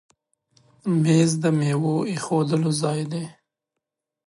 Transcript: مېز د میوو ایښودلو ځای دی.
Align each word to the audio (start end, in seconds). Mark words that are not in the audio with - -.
مېز 1.01 1.31
د 1.41 1.43
میوو 1.59 1.95
ایښودلو 2.09 2.71
ځای 2.81 3.01
دی. 3.11 3.25